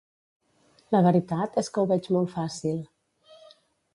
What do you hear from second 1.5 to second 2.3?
és que ho veig